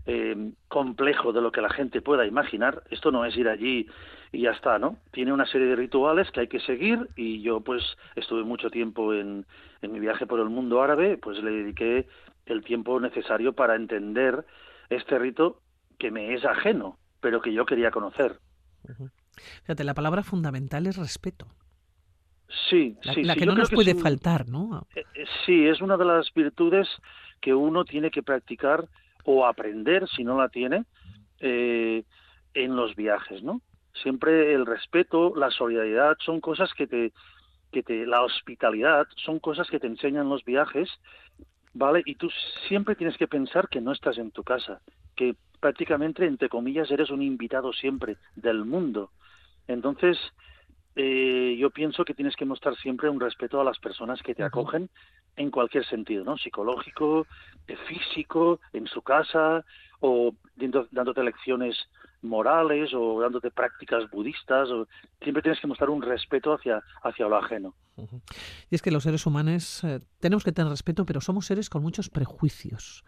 eh, 0.08 0.52
complejo 0.68 1.34
de 1.34 1.42
lo 1.42 1.52
que 1.52 1.62
la 1.62 1.70
gente 1.70 2.02
pueda 2.02 2.26
imaginar. 2.26 2.84
Esto 2.90 3.12
no 3.12 3.26
es 3.26 3.36
ir 3.38 3.48
allí 3.48 3.88
y 4.32 4.42
ya 4.42 4.52
está, 4.52 4.80
¿no? 4.80 4.98
Tiene 5.12 5.34
una 5.34 5.46
serie 5.46 5.68
de 5.68 5.76
rituales 5.76 6.30
que 6.32 6.42
hay 6.42 6.48
que 6.48 6.60
seguir 6.60 7.10
y 7.16 7.42
yo 7.42 7.62
pues 7.62 7.84
estuve 8.16 8.44
mucho 8.44 8.70
tiempo 8.70 9.14
en, 9.14 9.46
en 9.82 9.92
mi 9.92 10.00
viaje 10.00 10.26
por 10.28 10.40
el 10.40 10.50
mundo 10.50 10.82
árabe, 10.82 11.18
pues 11.18 11.42
le 11.44 11.52
dediqué 11.52 12.08
el 12.46 12.64
tiempo 12.64 13.00
necesario 13.00 13.54
para 13.54 13.76
entender 13.76 14.46
este 14.90 15.18
rito 15.18 15.62
que 15.98 16.12
me 16.12 16.34
es 16.34 16.46
ajeno, 16.46 16.98
pero 17.22 17.42
que 17.42 17.54
yo 17.54 17.66
quería 17.66 17.92
conocer. 17.92 18.40
Fíjate, 19.64 19.84
la 19.84 19.94
palabra 19.94 20.24
fundamental 20.24 20.86
es 20.88 20.98
respeto. 20.98 21.48
Sí, 22.70 22.96
la, 23.04 23.14
sí, 23.14 23.24
la 23.24 23.36
que 23.36 23.46
no 23.46 23.56
nos 23.56 23.72
puede 23.72 23.94
un- 23.94 24.02
faltar, 24.02 24.48
¿no? 24.48 24.86
eh, 24.96 25.06
eh, 25.16 25.26
Sí, 25.46 25.68
es 25.68 25.82
una 25.82 25.98
de 25.98 26.06
las 26.06 26.32
virtudes 26.34 26.88
que 27.42 27.54
uno 27.54 27.86
tiene 27.86 28.12
que 28.12 28.24
practicar 28.24 28.88
o 29.24 29.46
aprender, 29.46 30.08
si 30.10 30.24
no 30.24 30.38
la 30.38 30.50
tiene, 30.50 30.86
eh, 31.40 32.04
en 32.54 32.76
los 32.76 32.96
viajes, 32.96 33.44
¿no? 33.44 33.62
Siempre 33.94 34.54
el 34.54 34.66
respeto, 34.66 35.34
la 35.36 35.50
solidaridad 35.50 36.16
son 36.20 36.40
cosas 36.42 36.72
que 36.74 36.86
te, 36.88 37.14
que 37.72 37.82
te, 37.84 38.06
la 38.06 38.22
hospitalidad 38.22 39.08
son 39.16 39.40
cosas 39.40 39.70
que 39.70 39.80
te 39.80 39.88
enseñan 39.88 40.30
los 40.30 40.44
viajes, 40.46 40.90
¿vale? 41.74 42.04
Y 42.06 42.16
tú 42.16 42.30
siempre 42.68 42.96
tienes 42.96 43.18
que 43.18 43.28
pensar 43.28 43.68
que 43.70 43.82
no 43.82 43.92
estás 43.92 44.18
en 44.18 44.32
tu 44.32 44.44
casa, 44.44 44.82
que 45.16 45.36
prácticamente, 45.60 46.26
entre 46.26 46.50
comillas, 46.50 46.92
eres 46.92 47.10
un 47.10 47.22
invitado 47.22 47.74
siempre 47.74 48.18
del 48.36 48.66
mundo. 48.66 49.12
Entonces, 49.68 50.18
eh, 50.96 51.58
yo 51.60 51.70
pienso 51.70 52.06
que 52.06 52.14
tienes 52.14 52.36
que 52.36 52.46
mostrar 52.46 52.76
siempre 52.78 53.10
un 53.10 53.20
respeto 53.20 53.60
a 53.60 53.64
las 53.64 53.78
personas 53.80 54.22
que 54.22 54.36
te 54.36 54.44
acogen 54.44 54.90
en 55.36 55.52
cualquier 55.52 55.86
sentido, 55.86 56.24
¿no? 56.24 56.38
Psicológico, 56.38 57.28
físico, 57.88 58.60
en 58.72 58.88
su 58.88 59.02
casa, 59.02 59.66
o 60.00 60.34
dándote 60.92 61.24
lecciones 61.24 61.76
morales 62.22 62.92
o 62.94 63.20
dándote 63.22 63.52
prácticas 63.52 64.10
budistas. 64.10 64.70
O, 64.70 64.88
siempre 65.22 65.42
tienes 65.42 65.60
que 65.60 65.68
mostrar 65.68 65.90
un 65.90 66.02
respeto 66.02 66.54
hacia, 66.54 66.82
hacia 67.04 67.28
lo 67.28 67.38
ajeno. 67.38 67.74
Y 68.70 68.76
es 68.76 68.82
que 68.82 68.92
los 68.92 69.04
seres 69.04 69.26
humanos 69.26 69.84
eh, 69.84 70.00
tenemos 70.20 70.44
que 70.44 70.52
tener 70.52 70.70
respeto, 70.70 71.06
pero 71.06 71.22
somos 71.22 71.46
seres 71.46 71.70
con 71.70 71.82
muchos 71.82 72.10
prejuicios. 72.10 73.04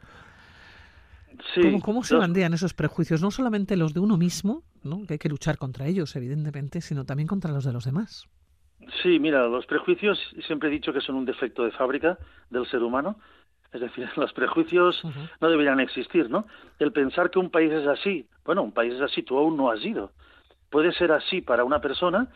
Sí, 1.53 1.79
¿Cómo, 1.81 2.03
se 2.03 2.15
bandean 2.15 2.53
esos 2.53 2.73
prejuicios? 2.73 3.21
No 3.21 3.31
solamente 3.31 3.77
los 3.77 3.93
de 3.93 3.99
uno 3.99 4.17
mismo, 4.17 4.63
¿no? 4.83 5.05
que 5.05 5.13
hay 5.13 5.19
que 5.19 5.29
luchar 5.29 5.57
contra 5.57 5.85
ellos, 5.85 6.15
evidentemente, 6.15 6.81
sino 6.81 7.05
también 7.05 7.27
contra 7.27 7.51
los 7.51 7.63
de 7.65 7.73
los 7.73 7.85
demás. 7.85 8.27
Sí, 9.01 9.19
mira, 9.19 9.47
los 9.47 9.65
prejuicios 9.65 10.19
siempre 10.45 10.69
he 10.69 10.71
dicho 10.71 10.93
que 10.93 11.01
son 11.01 11.15
un 11.15 11.25
defecto 11.25 11.63
de 11.63 11.71
fábrica 11.71 12.17
del 12.49 12.65
ser 12.67 12.83
humano. 12.83 13.17
Es 13.73 13.81
decir, 13.81 14.07
los 14.15 14.33
prejuicios 14.33 15.01
no 15.41 15.49
deberían 15.49 15.79
existir, 15.79 16.29
¿no? 16.29 16.45
El 16.79 16.91
pensar 16.91 17.29
que 17.29 17.39
un 17.39 17.49
país 17.49 17.71
es 17.71 17.87
así, 17.87 18.27
bueno, 18.45 18.63
un 18.63 18.71
país 18.71 18.93
es 18.93 19.01
así, 19.01 19.23
tú 19.23 19.37
aún 19.37 19.57
no 19.57 19.69
has 19.69 19.83
ido. 19.83 20.11
Puede 20.69 20.91
ser 20.93 21.11
así 21.11 21.41
para 21.41 21.63
una 21.63 21.79
persona, 21.79 22.29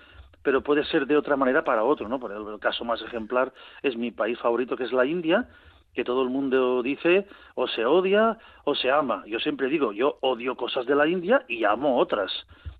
pero 0.43 0.62
puede 0.62 0.84
ser 0.86 1.05
de 1.05 1.17
otra 1.17 1.36
manera 1.36 1.63
para 1.63 1.84
otro, 1.84 2.08
¿no? 2.08 2.20
Por 2.20 2.31
el 2.31 2.60
caso 2.60 2.84
más 2.84 3.01
ejemplar 3.01 3.53
es 3.84 3.96
mi 3.96 4.12
país 4.12 4.39
favorito, 4.39 4.75
que 4.75 4.84
es 4.84 4.91
la 4.91 5.05
India, 5.05 5.48
que 5.94 6.04
todo 6.04 6.24
el 6.24 6.30
mundo 6.30 6.82
dice 6.84 7.28
o 7.56 7.68
se 7.68 7.86
odia 7.86 8.38
o 8.64 8.76
se 8.76 8.92
ama. 8.92 9.24
Yo 9.28 9.40
siempre 9.40 9.68
digo, 9.68 9.92
yo 9.92 10.18
odio 10.22 10.56
cosas 10.56 10.86
de 10.86 10.96
la 10.96 11.08
India 11.08 11.44
y 11.48 11.64
amo 11.64 11.98
otras. 11.98 12.32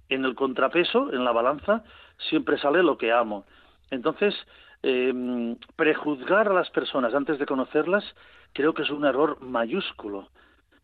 En 0.10 0.25
el 0.25 0.36
contrapeso, 0.36 1.12
en 1.13 1.24
la 1.24 1.32
balanza, 1.32 1.84
siempre 2.30 2.58
sale 2.58 2.84
lo 2.84 2.98
que 2.98 3.12
amo. 3.12 3.46
Entonces, 3.89 4.36
eh, 4.84 5.56
prejuzgar 5.75 6.48
a 6.48 6.53
las 6.53 6.70
personas 6.70 7.13
antes 7.13 7.38
de 7.39 7.46
conocerlas 7.46 8.03
creo 8.53 8.74
que 8.74 8.82
es 8.82 8.89
un 8.89 9.06
error 9.06 9.39
mayúsculo 9.41 10.27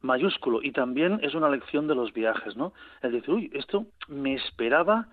mayúsculo 0.01 0.61
y 0.61 0.71
también 0.71 1.19
es 1.23 1.33
una 1.33 1.49
lección 1.49 1.87
de 1.87 1.95
los 1.95 2.13
viajes, 2.13 2.55
¿no? 2.55 2.73
Es 3.01 3.11
decir, 3.11 3.33
uy, 3.33 3.51
esto 3.53 3.85
me 4.07 4.35
esperaba 4.35 5.07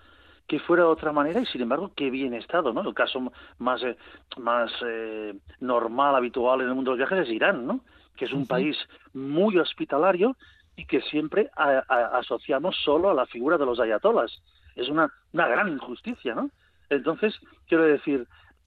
que 0.46 0.60
fuera 0.60 0.84
de 0.84 0.90
otra 0.90 1.12
manera 1.12 1.40
y 1.40 1.46
sin 1.46 1.62
embargo 1.62 1.92
qué 1.96 2.10
bien 2.10 2.34
estado, 2.34 2.72
¿no? 2.72 2.82
El 2.82 2.94
caso 2.94 3.32
más 3.58 3.82
eh, 3.82 3.96
más 4.36 4.70
eh, 4.86 5.34
normal, 5.60 6.14
habitual 6.14 6.60
en 6.60 6.68
el 6.68 6.74
mundo 6.74 6.92
de 6.92 6.98
los 6.98 7.08
viajes 7.08 7.26
es 7.26 7.34
Irán, 7.34 7.66
¿no? 7.66 7.80
Que 8.16 8.26
es 8.26 8.32
un 8.32 8.46
país 8.46 8.76
muy 9.12 9.58
hospitalario 9.58 10.36
y 10.76 10.86
que 10.86 11.00
siempre 11.02 11.50
asociamos 11.56 12.76
solo 12.84 13.10
a 13.10 13.14
la 13.14 13.26
figura 13.26 13.58
de 13.58 13.66
los 13.66 13.80
ayatolas. 13.80 14.42
Es 14.76 14.88
una, 14.88 15.12
una 15.32 15.48
gran 15.48 15.68
injusticia, 15.68 16.34
¿no? 16.34 16.50
Entonces, 16.90 17.38
quiero 17.68 17.84
decir, 17.84 18.26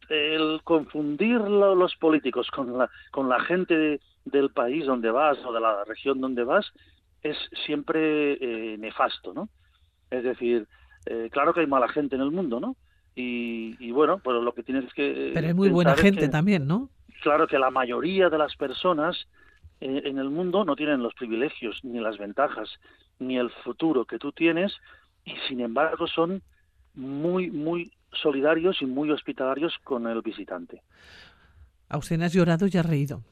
el 0.09 0.61
confundir 0.63 1.39
los 1.39 1.95
políticos 1.97 2.49
con 2.51 2.77
la, 2.77 2.89
con 3.11 3.29
la 3.29 3.39
gente 3.41 3.99
del 4.25 4.49
país 4.51 4.85
donde 4.85 5.11
vas 5.11 5.37
o 5.45 5.53
de 5.53 5.59
la 5.59 5.83
región 5.85 6.21
donde 6.21 6.43
vas 6.43 6.71
es 7.23 7.37
siempre 7.65 8.33
eh, 8.33 8.77
nefasto, 8.77 9.33
¿no? 9.33 9.49
Es 10.09 10.23
decir, 10.23 10.67
eh, 11.09 11.29
claro 11.31 11.53
que 11.53 11.61
hay 11.61 11.67
mala 11.67 11.87
gente 11.87 12.15
en 12.15 12.21
el 12.21 12.31
mundo, 12.31 12.59
¿no? 12.59 12.75
Y, 13.19 13.91
bueno, 13.91 14.19
pues 14.19 14.37
lo 14.43 14.53
que 14.53 14.61
tienes 14.61 14.93
que... 14.93 15.31
Pero 15.33 15.47
hay 15.47 15.53
muy 15.55 15.69
buena 15.69 15.95
gente 15.95 16.29
también, 16.29 16.67
¿no? 16.67 16.91
Claro 17.23 17.47
que 17.47 17.57
la 17.57 17.71
mayoría 17.71 18.29
de 18.29 18.37
las 18.37 18.55
personas 18.55 19.27
eh, 19.81 20.03
en 20.05 20.19
el 20.19 20.29
mundo 20.29 20.63
no 20.63 20.75
tienen 20.75 21.01
los 21.01 21.15
privilegios, 21.15 21.79
ni 21.83 21.99
las 21.99 22.19
ventajas, 22.19 22.69
ni 23.17 23.39
el 23.39 23.49
futuro 23.63 24.05
que 24.05 24.19
tú 24.19 24.31
tienes, 24.31 24.71
y 25.25 25.33
sin 25.47 25.61
embargo 25.61 26.05
son 26.05 26.43
muy, 26.93 27.49
muy 27.49 27.91
solidarios 28.11 28.81
y 28.81 28.85
muy 28.85 29.09
hospitalarios 29.09 29.73
con 29.83 30.05
el 30.05 30.21
visitante. 30.21 30.83
Austin, 31.89 32.21
has 32.21 32.33
llorado 32.33 32.67
y 32.67 32.77
has 32.77 32.85
reído. 32.85 33.23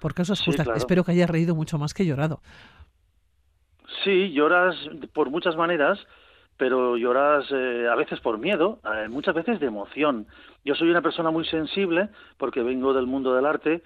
Por 0.00 0.14
causas 0.14 0.40
justas. 0.40 0.66
Espero 0.74 1.04
que 1.04 1.12
haya 1.12 1.26
reído 1.26 1.54
mucho 1.54 1.78
más 1.78 1.94
que 1.94 2.04
llorado. 2.04 2.40
Sí, 4.04 4.32
lloras 4.32 4.74
por 5.12 5.30
muchas 5.30 5.56
maneras, 5.56 5.98
pero 6.56 6.96
lloras 6.96 7.46
eh, 7.50 7.88
a 7.90 7.94
veces 7.94 8.20
por 8.20 8.38
miedo, 8.38 8.78
eh, 8.84 9.08
muchas 9.08 9.34
veces 9.34 9.60
de 9.60 9.66
emoción. 9.66 10.26
Yo 10.64 10.74
soy 10.74 10.90
una 10.90 11.02
persona 11.02 11.30
muy 11.30 11.44
sensible 11.46 12.08
porque 12.38 12.62
vengo 12.62 12.92
del 12.92 13.06
mundo 13.06 13.34
del 13.34 13.46
arte, 13.46 13.82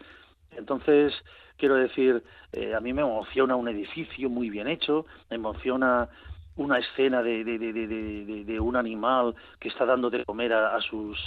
entonces 0.57 1.13
quiero 1.57 1.77
decir, 1.77 2.23
eh, 2.53 2.75
a 2.75 2.81
mí 2.81 2.93
me 2.93 3.03
emociona 3.03 3.57
un 3.57 3.69
edificio 3.69 4.29
muy 4.29 4.51
bien 4.51 4.69
hecho, 4.69 5.07
me 5.31 5.37
emociona 5.37 6.09
una 6.57 6.79
escena 6.79 7.23
de, 7.23 7.45
de, 7.45 7.59
de, 7.59 8.45
de 8.45 8.61
un 8.61 8.77
animal 8.77 9.35
que 9.61 9.69
está 9.69 9.85
dando 9.85 10.09
de 10.09 10.25
comer 10.25 10.53
a, 10.55 10.81
sus 10.81 11.19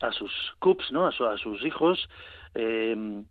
a 0.00 0.10
sus 0.12 0.32
cups, 0.58 0.90
¿no? 0.90 1.06
A, 1.06 1.10
a 1.10 1.38
sus 1.38 1.64
hijos. 1.64 2.08
Eh, 2.54 3.22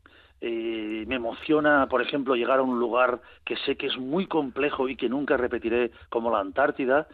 eh, 0.41 1.05
me 1.07 1.15
emociona, 1.15 1.87
por 1.87 2.01
ejemplo, 2.01 2.35
llegar 2.35 2.59
a 2.59 2.63
un 2.63 2.79
lugar 2.79 3.21
que 3.45 3.55
sé 3.57 3.77
que 3.77 3.87
es 3.87 3.97
muy 3.97 4.27
complejo 4.27 4.87
y 4.89 4.95
que 4.95 5.09
nunca 5.09 5.37
repetiré, 5.37 5.91
como 6.09 6.29
la 6.29 6.39
Antártida, 6.39 7.07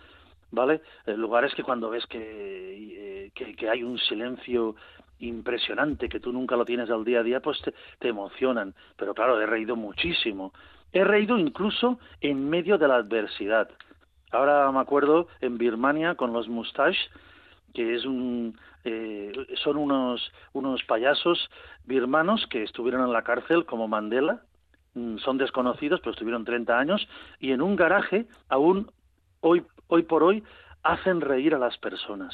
¿vale? 0.52 0.82
Lugares 1.06 1.54
que 1.56 1.64
cuando 1.64 1.90
ves 1.90 2.06
que, 2.08 3.32
eh, 3.36 3.56
que, 3.56 3.70
hay 3.70 3.84
un 3.84 3.98
silencio 3.98 4.76
impresionante, 5.20 6.10
que 6.10 6.20
tú 6.20 6.32
nunca 6.32 6.56
lo 6.56 6.66
tienes 6.66 6.90
al 6.90 7.06
día 7.06 7.20
a 7.20 7.24
día, 7.24 7.40
pues 7.40 7.62
te, 8.00 8.08
emocionan. 8.08 8.76
Pero 8.98 9.14
claro, 9.14 9.40
he 9.42 9.46
reído 9.46 9.76
muchísimo. 9.76 10.54
He 10.92 11.04
reído 11.04 11.38
incluso 11.38 12.00
en 12.20 12.50
medio 12.50 12.78
de 12.78 12.88
la 12.88 12.96
adversidad. 12.96 13.70
Ahora 14.32 14.72
me 14.72 14.80
acuerdo 14.80 15.28
en 15.40 15.58
Birmania 15.58 16.16
con 16.16 16.34
los 16.34 16.48
Mustache, 16.48 17.00
que 17.74 17.96
es 17.96 18.06
un, 18.06 18.58
eh, 18.84 19.32
son 19.64 19.78
unos, 19.78 20.32
unos 20.54 20.84
payasos 20.84 21.50
birmanos 21.86 22.46
que 22.48 22.64
estuvieron 22.64 23.02
en 23.06 23.14
la 23.14 23.24
cárcel 23.24 23.66
como 23.66 23.88
Mandela, 23.88 24.42
mm, 24.96 25.18
son 25.18 25.38
desconocidos, 25.38 26.00
pero 26.02 26.12
estuvieron 26.12 26.44
30 26.44 26.78
años, 26.78 27.08
y 27.40 27.52
en 27.52 27.62
un 27.62 27.76
garaje 27.76 28.26
aún 28.50 28.92
hoy, 29.42 29.66
hoy 29.88 30.04
por 30.04 30.24
hoy 30.24 30.44
hacen 30.84 31.22
reír 31.22 31.54
a 31.54 31.60
las 31.60 31.78
personas. 31.78 32.34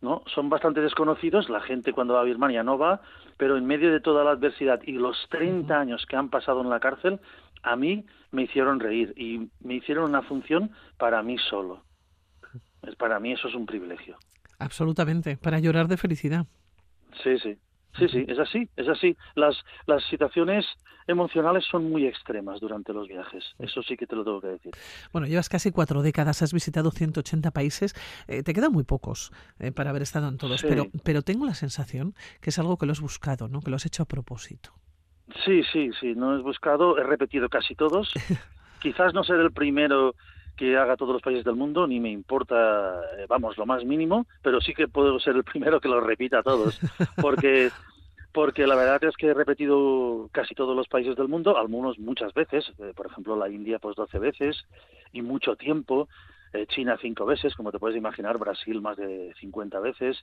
¿no? 0.00 0.22
Son 0.32 0.48
bastante 0.48 0.80
desconocidos, 0.80 1.48
la 1.48 1.60
gente 1.60 1.92
cuando 1.92 2.14
va 2.14 2.20
a 2.20 2.24
Birmania 2.24 2.62
no 2.62 2.78
va, 2.78 3.00
pero 3.36 3.56
en 3.56 3.66
medio 3.66 3.90
de 3.92 4.00
toda 4.00 4.24
la 4.24 4.30
adversidad 4.30 4.80
y 4.84 4.92
los 4.92 5.16
30 5.30 5.78
años 5.78 6.06
que 6.06 6.16
han 6.16 6.30
pasado 6.30 6.60
en 6.60 6.70
la 6.70 6.80
cárcel, 6.80 7.20
a 7.62 7.76
mí 7.76 8.06
me 8.30 8.42
hicieron 8.42 8.78
reír 8.78 9.12
y 9.16 9.50
me 9.60 9.74
hicieron 9.74 10.04
una 10.04 10.22
función 10.22 10.70
para 10.98 11.22
mí 11.22 11.36
solo. 11.50 11.82
Para 12.96 13.18
mí 13.18 13.32
eso 13.32 13.48
es 13.48 13.54
un 13.54 13.66
privilegio. 13.66 14.16
Absolutamente, 14.58 15.36
para 15.36 15.58
llorar 15.58 15.88
de 15.88 15.96
felicidad. 15.96 16.46
Sí, 17.22 17.38
sí. 17.38 17.58
Sí, 17.98 18.08
sí, 18.08 18.24
es 18.28 18.38
así, 18.38 18.68
es 18.76 18.88
así. 18.88 19.16
Las, 19.34 19.56
las 19.86 20.04
situaciones 20.04 20.64
emocionales 21.06 21.64
son 21.64 21.90
muy 21.90 22.06
extremas 22.06 22.60
durante 22.60 22.92
los 22.92 23.08
viajes. 23.08 23.44
Eso 23.58 23.82
sí 23.82 23.96
que 23.96 24.06
te 24.06 24.14
lo 24.14 24.24
tengo 24.24 24.40
que 24.40 24.48
decir. 24.48 24.72
Bueno, 25.12 25.26
llevas 25.26 25.48
casi 25.48 25.72
cuatro 25.72 26.02
décadas, 26.02 26.42
has 26.42 26.52
visitado 26.52 26.90
180 26.90 27.50
países. 27.50 27.94
Eh, 28.28 28.42
te 28.42 28.52
quedan 28.54 28.72
muy 28.72 28.84
pocos 28.84 29.32
eh, 29.58 29.72
para 29.72 29.90
haber 29.90 30.02
estado 30.02 30.28
en 30.28 30.36
todos, 30.36 30.62
pero, 30.62 30.86
pero 31.02 31.22
tengo 31.22 31.46
la 31.46 31.54
sensación 31.54 32.14
que 32.40 32.50
es 32.50 32.58
algo 32.58 32.76
que 32.76 32.86
lo 32.86 32.92
has 32.92 33.00
buscado, 33.00 33.48
¿no? 33.48 33.60
que 33.60 33.70
lo 33.70 33.76
has 33.76 33.86
hecho 33.86 34.02
a 34.02 34.06
propósito. 34.06 34.70
Sí, 35.44 35.62
sí, 35.72 35.90
sí, 36.00 36.14
no 36.14 36.36
he 36.36 36.42
buscado, 36.42 36.98
he 36.98 37.02
repetido 37.02 37.48
casi 37.48 37.74
todos. 37.74 38.12
Quizás 38.80 39.12
no 39.12 39.24
ser 39.24 39.40
el 39.40 39.52
primero 39.52 40.14
que 40.58 40.76
haga 40.76 40.96
todos 40.96 41.12
los 41.12 41.22
países 41.22 41.44
del 41.44 41.54
mundo, 41.54 41.86
ni 41.86 42.00
me 42.00 42.10
importa, 42.10 43.00
eh, 43.16 43.26
vamos, 43.28 43.56
lo 43.56 43.64
más 43.64 43.84
mínimo, 43.84 44.26
pero 44.42 44.60
sí 44.60 44.74
que 44.74 44.88
puedo 44.88 45.18
ser 45.20 45.36
el 45.36 45.44
primero 45.52 45.80
que 45.80 45.88
lo 45.88 46.00
repita 46.00 46.40
a 46.40 46.42
todos, 46.42 46.78
porque 47.22 47.70
porque 48.32 48.66
la 48.66 48.76
verdad 48.76 49.02
es 49.04 49.16
que 49.16 49.28
he 49.28 49.34
repetido 49.34 50.28
casi 50.32 50.54
todos 50.54 50.76
los 50.76 50.86
países 50.86 51.16
del 51.16 51.28
mundo, 51.28 51.56
algunos 51.56 51.98
muchas 51.98 52.34
veces, 52.34 52.70
eh, 52.78 52.92
por 52.94 53.06
ejemplo 53.06 53.36
la 53.36 53.48
India 53.48 53.78
pues 53.78 53.96
12 53.96 54.18
veces 54.18 54.64
y 55.12 55.22
mucho 55.22 55.56
tiempo, 55.56 56.08
eh, 56.52 56.66
China 56.66 56.98
cinco 57.00 57.24
veces, 57.24 57.54
como 57.54 57.72
te 57.72 57.78
puedes 57.78 57.96
imaginar, 57.96 58.36
Brasil 58.36 58.80
más 58.82 58.96
de 58.96 59.32
50 59.40 59.80
veces, 59.80 60.22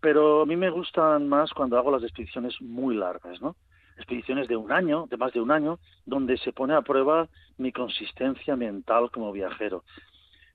pero 0.00 0.42
a 0.42 0.46
mí 0.46 0.56
me 0.56 0.70
gustan 0.70 1.28
más 1.28 1.52
cuando 1.52 1.76
hago 1.76 1.90
las 1.90 2.02
expediciones 2.02 2.54
muy 2.60 2.96
largas, 2.96 3.40
¿no? 3.40 3.56
Expediciones 3.96 4.48
de 4.48 4.56
un 4.56 4.72
año, 4.72 5.06
de 5.08 5.16
más 5.16 5.32
de 5.32 5.40
un 5.40 5.50
año, 5.50 5.78
donde 6.04 6.36
se 6.38 6.52
pone 6.52 6.74
a 6.74 6.82
prueba 6.82 7.28
mi 7.58 7.72
consistencia 7.72 8.56
mental 8.56 9.10
como 9.10 9.32
viajero. 9.32 9.84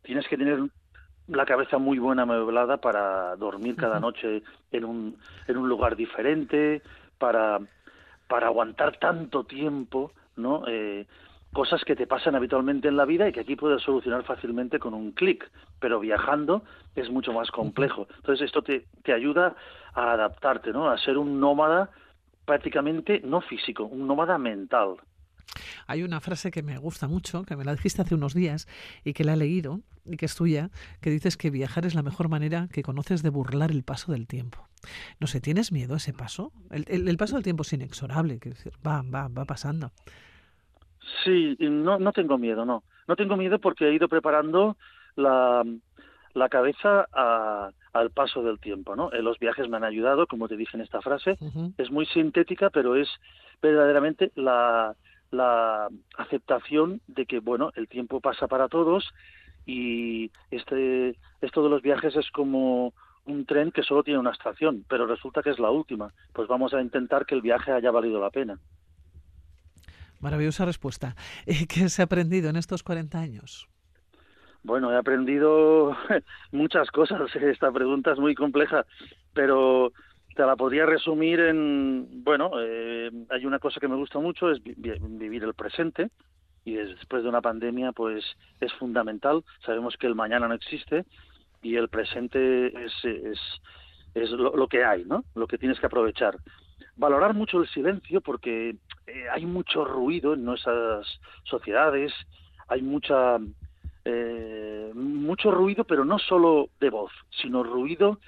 Tienes 0.03 0.27
que 0.27 0.37
tener 0.37 0.59
la 1.27 1.45
cabeza 1.45 1.77
muy 1.77 1.99
buena 1.99 2.23
amueblada 2.23 2.77
para 2.77 3.35
dormir 3.35 3.75
cada 3.75 3.99
noche 3.99 4.43
en 4.71 4.85
un, 4.85 5.17
en 5.47 5.57
un 5.57 5.69
lugar 5.69 5.95
diferente, 5.95 6.81
para, 7.17 7.59
para 8.27 8.47
aguantar 8.47 8.97
tanto 8.97 9.43
tiempo, 9.43 10.11
¿no? 10.35 10.63
Eh, 10.67 11.05
cosas 11.53 11.83
que 11.83 11.95
te 11.95 12.07
pasan 12.07 12.35
habitualmente 12.35 12.87
en 12.87 12.95
la 12.95 13.05
vida 13.05 13.27
y 13.27 13.33
que 13.33 13.41
aquí 13.41 13.55
puedes 13.55 13.81
solucionar 13.81 14.23
fácilmente 14.23 14.79
con 14.79 14.93
un 14.93 15.11
clic, 15.11 15.49
pero 15.79 15.99
viajando 15.99 16.63
es 16.95 17.09
mucho 17.09 17.33
más 17.33 17.51
complejo. 17.51 18.07
Entonces 18.17 18.45
esto 18.45 18.61
te, 18.61 18.85
te 19.03 19.13
ayuda 19.13 19.55
a 19.93 20.13
adaptarte, 20.13 20.71
¿no? 20.71 20.89
A 20.89 20.97
ser 20.97 21.17
un 21.17 21.39
nómada 21.39 21.89
prácticamente 22.51 23.21
no 23.23 23.39
físico, 23.39 23.85
un 23.85 24.05
nómada 24.05 24.37
mental. 24.37 24.97
Hay 25.87 26.03
una 26.03 26.19
frase 26.19 26.51
que 26.51 26.61
me 26.61 26.77
gusta 26.77 27.07
mucho, 27.07 27.43
que 27.43 27.55
me 27.55 27.63
la 27.63 27.71
dijiste 27.71 28.01
hace 28.01 28.13
unos 28.13 28.33
días 28.33 28.67
y 29.05 29.13
que 29.13 29.23
la 29.23 29.35
he 29.35 29.37
leído 29.37 29.79
y 30.03 30.17
que 30.17 30.25
es 30.25 30.35
tuya, 30.35 30.69
que 31.01 31.09
dices 31.11 31.37
que 31.37 31.49
viajar 31.49 31.85
es 31.85 31.95
la 31.95 32.03
mejor 32.03 32.27
manera 32.27 32.67
que 32.69 32.83
conoces 32.83 33.23
de 33.23 33.29
burlar 33.29 33.71
el 33.71 33.83
paso 33.83 34.11
del 34.11 34.27
tiempo. 34.27 34.67
No 35.21 35.27
sé, 35.27 35.39
¿tienes 35.39 35.71
miedo 35.71 35.93
a 35.93 35.97
ese 35.97 36.11
paso? 36.11 36.51
El, 36.71 37.15
paso 37.15 37.35
del 37.35 37.43
tiempo 37.45 37.61
es 37.61 37.71
inexorable, 37.71 38.41
que 38.41 38.51
va, 38.85 39.01
va, 39.01 39.29
va 39.29 39.45
pasando. 39.45 39.91
Sí, 41.23 41.55
no, 41.57 41.99
no 41.99 42.11
tengo 42.11 42.37
miedo, 42.37 42.65
no. 42.65 42.83
No 43.07 43.15
tengo 43.15 43.37
miedo 43.37 43.59
porque 43.59 43.87
he 43.87 43.93
ido 43.93 44.09
preparando 44.09 44.75
la, 45.15 45.63
la 46.33 46.49
cabeza 46.49 47.07
al 47.93 48.11
paso 48.11 48.43
del 48.43 48.59
tiempo, 48.59 48.95
¿no? 48.95 49.09
los 49.11 49.37
viajes 49.39 49.67
me 49.69 49.77
han 49.77 49.83
ayudado, 49.83 50.27
como 50.27 50.47
te 50.47 50.57
dije 50.57 50.77
en 50.77 50.83
esta 50.83 51.01
frase. 51.01 51.37
Es 51.77 51.91
muy 51.91 52.05
sintética, 52.07 52.69
pero 52.69 52.95
es 52.95 53.09
verdaderamente 53.61 54.31
la, 54.35 54.95
la 55.31 55.89
aceptación 56.17 57.01
de 57.07 57.25
que, 57.25 57.39
bueno, 57.39 57.71
el 57.75 57.87
tiempo 57.87 58.19
pasa 58.19 58.47
para 58.47 58.67
todos 58.67 59.09
y 59.65 60.31
este, 60.51 61.15
esto 61.41 61.63
de 61.63 61.69
los 61.69 61.81
viajes 61.81 62.15
es 62.15 62.29
como 62.31 62.93
un 63.25 63.45
tren 63.45 63.71
que 63.71 63.83
solo 63.83 64.03
tiene 64.03 64.19
una 64.19 64.31
estación, 64.31 64.85
pero 64.89 65.05
resulta 65.05 65.41
que 65.41 65.51
es 65.51 65.59
la 65.59 65.69
última. 65.69 66.13
Pues 66.33 66.47
vamos 66.47 66.73
a 66.73 66.81
intentar 66.81 67.25
que 67.25 67.35
el 67.35 67.41
viaje 67.41 67.71
haya 67.71 67.91
valido 67.91 68.19
la 68.19 68.29
pena. 68.29 68.59
Maravillosa 70.19 70.65
respuesta. 70.65 71.15
¿Qué 71.45 71.89
se 71.89 72.01
ha 72.01 72.05
aprendido 72.05 72.49
en 72.49 72.55
estos 72.55 72.83
40 72.83 73.19
años? 73.19 73.67
Bueno, 74.63 74.91
he 74.91 74.97
aprendido 74.97 75.95
muchas 76.51 76.89
cosas. 76.91 77.35
Esta 77.35 77.71
pregunta 77.71 78.11
es 78.11 78.19
muy 78.19 78.35
compleja, 78.35 78.85
pero 79.33 79.91
te 80.35 80.43
la 80.43 80.55
podría 80.55 80.85
resumir 80.85 81.39
en, 81.39 82.23
bueno, 82.23 82.51
eh, 82.59 83.11
hay 83.29 83.45
una 83.45 83.59
cosa 83.59 83.79
que 83.79 83.87
me 83.87 83.95
gusta 83.95 84.19
mucho, 84.19 84.49
es 84.51 84.61
vivir 84.63 85.43
el 85.43 85.53
presente, 85.53 86.09
y 86.63 86.73
después 86.73 87.23
de 87.23 87.29
una 87.29 87.41
pandemia, 87.41 87.91
pues 87.91 88.23
es 88.59 88.71
fundamental. 88.73 89.43
Sabemos 89.65 89.95
que 89.97 90.07
el 90.07 90.15
mañana 90.15 90.47
no 90.47 90.53
existe 90.53 91.05
y 91.61 91.75
el 91.75 91.89
presente 91.89 92.67
es, 92.67 92.93
es, 93.03 93.39
es 94.13 94.29
lo, 94.31 94.67
que 94.67 94.83
hay, 94.83 95.05
¿no? 95.05 95.23
Lo 95.35 95.47
que 95.47 95.57
tienes 95.57 95.79
que 95.79 95.87
aprovechar. 95.87 96.37
Valorar 96.95 97.33
mucho 97.33 97.61
el 97.61 97.67
silencio 97.69 98.21
porque 98.21 98.75
eh, 99.07 99.25
hay 99.31 99.45
mucho 99.45 99.85
ruido 99.85 100.33
en 100.33 100.45
nuestras 100.45 101.07
sociedades, 101.43 102.13
hay 102.67 102.81
mucha 102.81 103.37
eh, 104.05 104.91
mucho 104.93 105.51
ruido, 105.51 105.83
pero 105.83 106.05
no 106.05 106.19
solo 106.19 106.69
de 106.79 106.89
voz, 106.89 107.11
sino 107.29 107.63
ruido 107.63 108.19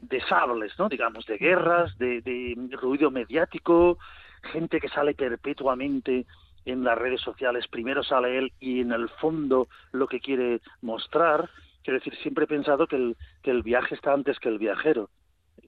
de 0.00 0.20
sables, 0.22 0.72
¿no? 0.78 0.88
Digamos, 0.88 1.26
de 1.26 1.38
guerras, 1.38 1.96
de, 1.98 2.20
de 2.20 2.56
ruido 2.76 3.10
mediático, 3.10 3.98
gente 4.42 4.80
que 4.80 4.88
sale 4.88 5.14
perpetuamente 5.14 6.26
en 6.64 6.84
las 6.84 6.98
redes 6.98 7.20
sociales, 7.20 7.66
primero 7.68 8.02
sale 8.02 8.38
él 8.38 8.52
y 8.60 8.80
en 8.80 8.92
el 8.92 9.08
fondo 9.08 9.68
lo 9.92 10.06
que 10.06 10.20
quiere 10.20 10.60
mostrar. 10.82 11.48
Quiero 11.82 11.98
decir, 11.98 12.14
siempre 12.16 12.44
he 12.44 12.48
pensado 12.48 12.86
que 12.86 12.96
el, 12.96 13.16
que 13.42 13.50
el 13.50 13.62
viaje 13.62 13.94
está 13.94 14.12
antes 14.12 14.38
que 14.38 14.48
el 14.48 14.58
viajero. 14.58 15.08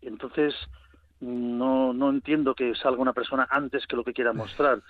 Entonces, 0.02 0.55
no, 1.21 1.93
no 1.93 2.11
entiendo 2.11 2.55
que 2.55 2.75
salga 2.75 3.00
una 3.00 3.12
persona 3.12 3.47
antes 3.50 3.87
que 3.87 3.97
lo 3.97 4.05
que 4.05 4.12
quiera 4.12 4.33
mostrar. 4.33 4.83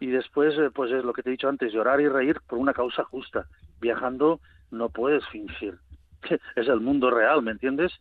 Y 0.00 0.08
después, 0.08 0.58
eh, 0.58 0.70
pues 0.74 0.90
es 0.90 1.04
lo 1.04 1.12
que 1.12 1.22
te 1.22 1.30
he 1.30 1.32
dicho 1.32 1.48
antes, 1.48 1.72
llorar 1.72 2.00
y 2.00 2.08
reír 2.08 2.40
por 2.48 2.58
una 2.58 2.72
causa 2.72 3.04
justa. 3.04 3.46
Viajando 3.84 4.40
no 4.70 4.88
puedes 4.88 5.26
fingir. 5.28 5.78
Es 6.56 6.68
el 6.68 6.80
mundo 6.80 7.10
real, 7.10 7.42
¿me 7.42 7.50
entiendes? 7.50 7.92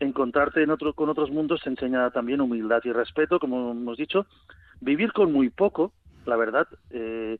encontrarte 0.00 0.62
en 0.62 0.70
otro, 0.70 0.94
con 0.94 1.10
otros 1.10 1.30
mundos 1.30 1.60
te 1.62 1.68
enseña 1.68 2.10
también 2.10 2.40
humildad 2.40 2.80
y 2.84 2.90
respeto, 2.90 3.38
como 3.38 3.72
hemos 3.72 3.98
dicho, 3.98 4.26
vivir 4.80 5.12
con 5.12 5.30
muy 5.30 5.50
poco, 5.50 5.92
la 6.24 6.36
verdad, 6.36 6.66
eh, 6.88 7.38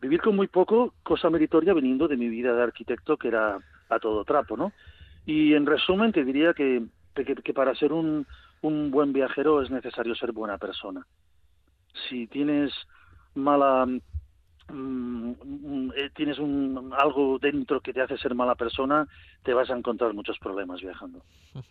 vivir 0.00 0.20
con 0.20 0.36
muy 0.36 0.48
poco, 0.48 0.94
cosa 1.02 1.30
meritoria 1.30 1.72
viniendo 1.72 2.06
de 2.06 2.18
mi 2.18 2.28
vida 2.28 2.54
de 2.54 2.62
arquitecto 2.62 3.16
que 3.16 3.28
era 3.28 3.58
a 3.88 3.98
todo 3.98 4.24
trapo, 4.24 4.56
¿no? 4.56 4.72
Y 5.24 5.54
en 5.54 5.64
resumen 5.64 6.12
te 6.12 6.24
diría 6.24 6.52
que, 6.52 6.84
que, 7.14 7.54
para 7.54 7.74
ser 7.74 7.92
un, 7.92 8.26
un 8.60 8.90
buen 8.90 9.14
viajero 9.14 9.62
es 9.62 9.70
necesario 9.70 10.14
ser 10.14 10.32
buena 10.32 10.58
persona. 10.58 11.06
Si 12.08 12.26
tienes 12.26 12.70
mala 13.34 13.86
Mm, 14.72 15.30
mm, 15.30 15.92
eh, 15.96 16.10
tienes 16.14 16.38
un, 16.38 16.92
algo 16.98 17.38
dentro 17.38 17.80
que 17.80 17.92
te 17.92 18.02
hace 18.02 18.18
ser 18.18 18.34
mala 18.34 18.54
persona, 18.54 19.06
te 19.42 19.54
vas 19.54 19.70
a 19.70 19.76
encontrar 19.76 20.12
muchos 20.14 20.38
problemas 20.38 20.80
viajando. 20.80 21.22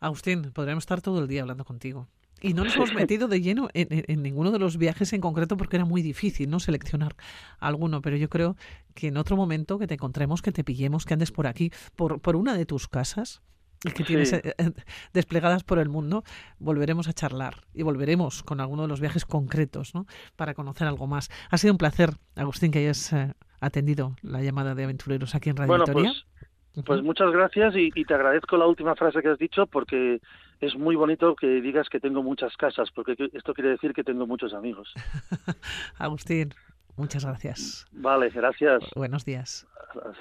Agustín, 0.00 0.50
podríamos 0.52 0.82
estar 0.82 1.00
todo 1.00 1.20
el 1.20 1.28
día 1.28 1.42
hablando 1.42 1.64
contigo. 1.64 2.08
Y 2.40 2.54
no 2.54 2.64
nos 2.64 2.74
hemos 2.74 2.92
metido 2.94 3.28
de 3.28 3.40
lleno 3.40 3.68
en, 3.72 4.22
ninguno 4.22 4.50
de 4.50 4.58
los 4.58 4.76
viajes 4.76 5.12
en 5.12 5.20
concreto 5.20 5.56
porque 5.56 5.76
era 5.76 5.84
muy 5.84 6.02
difícil 6.02 6.50
no 6.50 6.58
seleccionar 6.58 7.14
alguno, 7.60 8.02
pero 8.02 8.16
yo 8.16 8.28
creo 8.28 8.56
que 8.94 9.08
en 9.08 9.16
otro 9.16 9.36
momento 9.36 9.78
que 9.78 9.86
te 9.86 9.94
encontremos, 9.94 10.42
que 10.42 10.52
te 10.52 10.64
pillemos, 10.64 11.04
que 11.04 11.14
andes 11.14 11.30
por 11.30 11.46
aquí, 11.46 11.70
por, 11.94 12.20
por 12.20 12.36
una 12.36 12.54
de 12.54 12.66
tus 12.66 12.88
casas, 12.88 13.42
que 13.90 14.04
tienes 14.04 14.32
eh, 14.32 14.54
eh, 14.58 14.70
desplegadas 15.12 15.64
por 15.64 15.78
el 15.78 15.88
mundo, 15.88 16.22
volveremos 16.58 17.08
a 17.08 17.12
charlar 17.12 17.54
y 17.74 17.82
volveremos 17.82 18.42
con 18.42 18.60
alguno 18.60 18.82
de 18.82 18.88
los 18.88 19.00
viajes 19.00 19.24
concretos 19.24 19.94
¿no? 19.94 20.06
para 20.36 20.54
conocer 20.54 20.86
algo 20.86 21.06
más. 21.06 21.30
Ha 21.50 21.58
sido 21.58 21.74
un 21.74 21.78
placer, 21.78 22.10
Agustín, 22.36 22.70
que 22.70 22.80
hayas 22.80 23.12
eh, 23.12 23.32
atendido 23.60 24.14
la 24.22 24.42
llamada 24.42 24.74
de 24.74 24.84
aventureros 24.84 25.34
aquí 25.34 25.50
en 25.50 25.56
Radio 25.56 25.68
bueno, 25.68 25.84
Pues, 25.86 26.24
pues 26.86 27.02
muchas 27.02 27.30
gracias 27.32 27.74
y, 27.76 27.90
te 27.90 28.14
agradezco 28.14 28.56
la 28.56 28.66
última 28.66 28.94
frase 28.94 29.20
que 29.20 29.28
has 29.28 29.38
dicho 29.38 29.66
porque 29.66 30.20
es 30.60 30.76
muy 30.76 30.94
bonito 30.94 31.34
que 31.34 31.60
digas 31.60 31.88
que 31.88 31.98
tengo 31.98 32.22
muchas 32.22 32.56
casas, 32.56 32.90
porque 32.94 33.16
esto 33.32 33.52
quiere 33.52 33.70
decir 33.70 33.92
que 33.92 34.04
tengo 34.04 34.26
muchos 34.26 34.54
amigos. 34.54 34.92
Agustín, 35.98 36.54
muchas 36.96 37.24
gracias. 37.24 37.86
Vale, 37.90 38.30
gracias. 38.30 38.84
Buenos 38.94 39.24
días. 39.24 39.66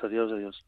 Adiós, 0.02 0.32
adiós. 0.32 0.66